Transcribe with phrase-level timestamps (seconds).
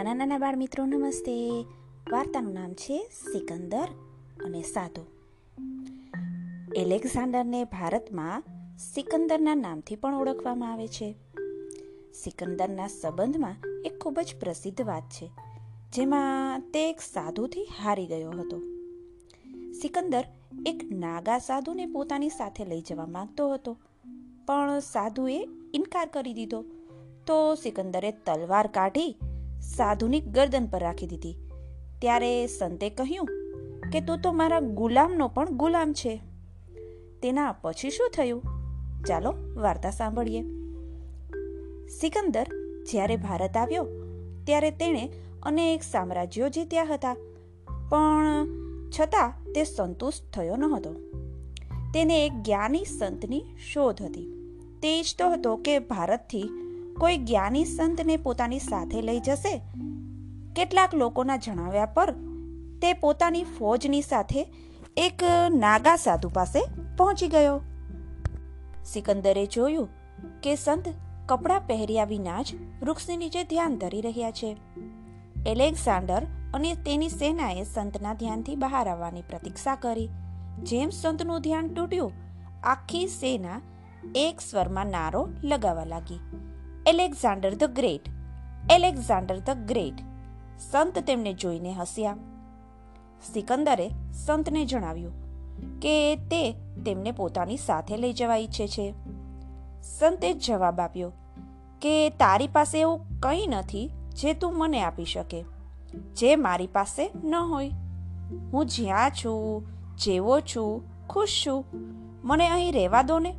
[0.00, 1.32] નાના નાના બાળ મિત્રો, નમસ્તે.
[2.10, 3.88] વાર્તાનું નામ છે સિકંદર
[4.44, 5.02] અને સાધુ.
[6.76, 8.42] એલેક્ઝાન્ડરને ભારતમાં
[8.78, 11.08] સિકંદરના નામથી પણ ઓળખવામાં આવે છે.
[12.14, 15.30] સિકંદરના સંબંધમાં એક ખૂબ જ પ્રસિદ્ધ વાત છે,
[15.92, 18.58] જેમાં તે એક સાધુથી હારી ગયો હતો.
[19.72, 20.24] સિકંદર
[20.66, 23.76] એક નાગા સાધુને પોતાની સાથે લઈ જવા માંગતો હતો,
[24.46, 26.62] પણ સાધુએ ઇનકાર કરી દીધો.
[27.26, 29.16] તો સિકંદરે તલવાર કાઢી
[29.60, 31.36] સાધુની ગરદન પર રાખી દીધી.
[32.00, 33.26] ત્યારે સંતે કહ્યું
[33.90, 36.22] કે તું તો મારા ગુલામનો પણ ગુલામ છે.
[37.22, 38.42] તેના પછી શું થયું?
[39.08, 40.42] ચાલો વાર્તા સાંભળીએ.
[41.88, 42.46] સિકંદર
[42.90, 43.86] જ્યારે ભારત આવ્યો,
[44.44, 47.14] ત્યારે તેણે અનેક સામ્રાજ્યો જીત્યા હતા,
[47.88, 48.46] પણ
[49.00, 50.94] છતાં તે સંતુષ્ટ થયો ન હતો.
[51.94, 54.36] તેને એક જ્ઞાની સંતની શોધ હતી.
[54.82, 56.59] તે ઈચ્છતો હતો કે ભારતથી
[57.00, 59.60] કોઈ જ્ઞાની સંતને પોતાની સાથે લઈ જશે?
[60.56, 62.10] કેટલાક લોકોના જણાવ્યા પર
[62.82, 64.42] તે પોતાની ફોજની સાથે
[64.96, 65.22] એક
[65.54, 66.62] નાગા સાધુ પાસે
[66.98, 67.60] પહોંચી ગયો.
[68.84, 69.88] સિકંદરે જોયું
[70.42, 70.88] કે સંત
[71.28, 74.56] કપડાં પહેર્યા વિના જ વૃક્ષની નીચે ધ્યાન ધરી રહ્યા છે.
[75.46, 80.08] એલેક્ઝાન્ડર અને તેની સેનાએ સંતના ધ્યાનથી બહાર આવવાની પ્રતીક્ષા કરી.
[80.62, 82.12] જેમ સંતનું ધ્યાન તૂટ્યું,
[82.64, 83.60] આખી સેના
[84.14, 86.20] એક સ્વરમાં નારો લગાવવા લાગી.
[86.90, 88.08] Alexander the Great.
[88.72, 89.98] Alexander the Great.
[90.60, 92.16] સંત તેમને જોઈને હસ્યા.
[93.32, 95.12] સિકંદરે સંતને જણાવ્યું
[95.80, 96.52] કે તે
[96.86, 98.94] તેમને પોતાની સાથે લઈ જવા ઈચ્છે છે.
[99.82, 101.12] સંતે જવાબ આપ્યો
[101.80, 105.44] કે તારી પાસે એવું કંઈ નથી જે તું મને આપી શકે,
[106.16, 107.68] જે મારી પાસે ન હોય.
[108.52, 111.64] હું જ્યાં છું, જેવો છું, ખુશ છું.
[112.24, 113.34] મને અહીં રહેવા દો ને.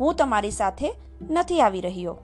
[0.00, 0.92] હું તમારી સાથે
[1.30, 2.16] નથી આવી રહ્યો.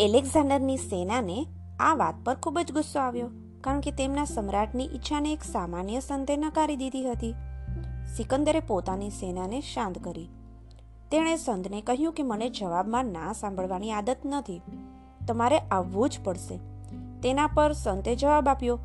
[0.00, 1.46] એલેક્ઝાન્ડરની સેનાને
[1.80, 3.28] આ વાત પર ખૂબ જ ગુસ્સો આવ્યો,
[3.60, 7.34] કારણ કે તેમના સમ્રાટની ઈચ્છાને એક સામાન્ય સંતે નકારી દીધી હતી.
[8.16, 10.28] સિકંદરે પોતાની સેનાને શાંત કરી.
[11.10, 14.60] તેણે સંતને કહ્યું કે મને જવાબમાં ના સાંભળવાની આદત નથી.
[15.28, 16.58] તમારે આવવું જ પડશે.
[17.20, 18.78] તેના પર સંતે જવાબ આપ્યો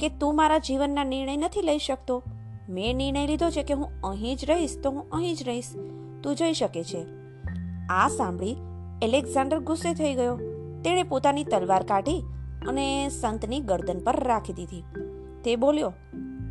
[0.00, 2.22] કે તું મારા જીવનના નિર્ણય નથી લઈ શકતો.
[2.68, 5.74] મેં નિર્ણય લીધો છે કે હું અહીં જ રહીશ, તો હું અહીં જ રહીશ.
[6.22, 7.06] તું જઈ શકે છે.
[7.88, 8.56] આ સાંભળી
[9.02, 10.36] એલેક્ઝાન્ડર ગુસ્સે થઈ ગયો.
[10.84, 12.22] તેણે પોતાની તલવાર કાઢી
[12.68, 14.84] અને સંતની ગરદન પર રાખી દીધી.
[15.44, 15.92] તે બોલ્યો,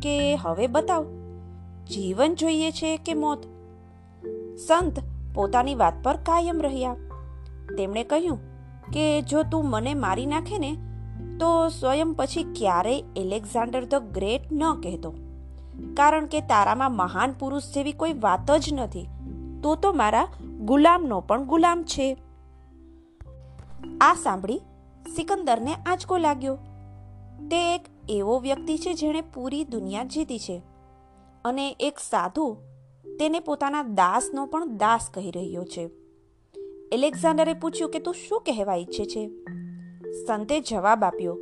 [0.02, 1.04] કે હવે બતાવ,
[1.84, 3.42] જીવન જોઈએ છે કે મોત?
[4.66, 4.98] સંત
[5.34, 6.96] પોતાની વાત પર કાયમ રહ્યા.
[7.78, 8.38] તેમણે કહ્યું
[8.92, 10.76] કે જો તું મને મારી નાખે ને,
[11.40, 15.14] તો સ્વયં પછી ક્યારેય એલેક્ઝાન્ડર ધ ગ્રેટ ન કહેતો.
[15.96, 19.08] કારણ કે તારામાં મહાન પુરુષ જેવી કોઈ વાત જ નથી.
[19.62, 20.28] તો તો મારા
[20.60, 22.16] ગુલામનો પણ ગુલામ છે.
[24.00, 24.60] આ સાંભળી
[25.16, 26.58] સિકંદરને આંચકો લાગ્યો.
[27.50, 30.62] તે એક એવો વ્યક્તિ છે જેણે પૂરી દુનિયા જીતી છે
[31.44, 32.56] અને એક સાધુ
[33.18, 35.90] તેને પોતાના દાસનો પણ દાસ કહી રહ્યો છે.
[36.92, 39.30] એલેક્ઝાન્ડરે પૂછ્યું કે તું શું કહેવા ઈચ્છે છે?
[40.26, 41.34] સંતે જવાબ આપ્યો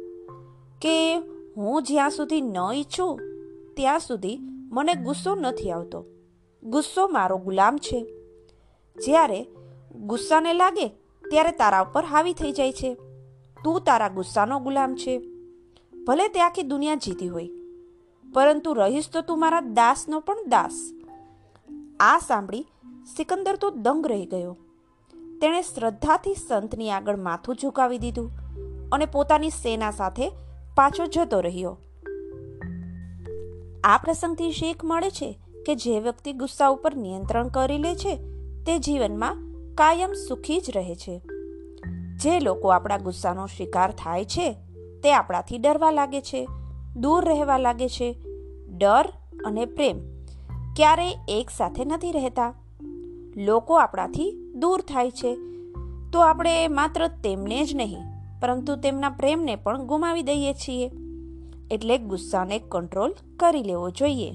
[0.82, 1.16] કે
[1.56, 3.20] હું જ્યાં સુધી ન ઈચ્છું,
[3.76, 4.38] ત્યાં સુધી
[4.72, 6.04] મને ગુસ્સો નથી આવતો.
[6.62, 8.06] ગુસ્સો મારો ગુલામ છે.
[9.04, 9.46] જ્યારે
[9.94, 11.03] ગુસ્સાને લાગે
[11.34, 12.94] ત્યારે તારા ઉપર હાવી થઈ જાય છે.
[13.64, 15.22] તું તારા ગુસ્સાનો ગુલામ છે.
[16.04, 17.50] ભલે તે આખી દુનિયા જીતી હોય.
[18.32, 20.92] પરંતુ રહીશ તો તું મારા દાસનો પણ દાસ.
[22.00, 22.66] આ સાંભળી
[23.16, 24.56] સિકંદર તો દંગ રહી ગયો.
[25.40, 28.30] તેણે શ્રદ્ધાથી સંતની આગળ માથું ઝુકાવી દીધું
[28.92, 30.28] અને પોતાની સેના સાથે
[30.74, 31.78] પાછો જતો રહ્યો.
[33.84, 38.16] આ પ્રસંગથી શીખ મળે છે કે જે વ્યક્તિ ગુસ્સા ઉપર નિયંત્રણ કરી લે છે
[38.66, 41.22] તે જીવનમાં કાયમ સુખી જ રહે છે.
[42.16, 44.52] જે લોકો આપણા ગુસ્સાનો શિકાર થાય છે,
[45.02, 46.48] તે આપણાથી ડરવા લાગે છે,
[46.96, 48.16] દૂર રહેવા લાગે છે.
[48.78, 49.12] ડર
[49.44, 49.98] અને પ્રેમ
[50.76, 52.54] ક્યારેય એક સાથે નથી રહેતા.
[53.36, 55.36] લોકો આપણાથી દૂર થાય છે.
[56.12, 58.02] તો આપણે માત્ર તેમને જ નહીં,
[58.40, 60.90] પરંતુ તેમના પ્રેમને પણ ગુમાવી દઈએ છીએ.
[61.70, 64.32] એટલે ગુસ્સાને કંટ્રોલ કરી લેવો જોઈએ.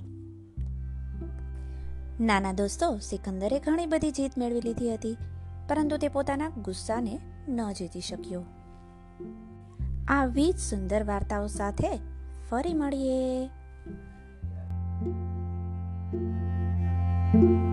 [2.19, 5.17] નાના દોસ્તો, સિકંદરે ઘણી બધી જીત મેળવી લીધી હતી,
[5.69, 8.43] પરંતુ તે પોતાના ગુસ્સાને ન જીતી શક્યો.
[10.07, 11.97] આવી જ સુંદર વાર્તાઓ સાથે
[12.49, 13.49] ફરી મળીએ.
[17.31, 17.68] thank you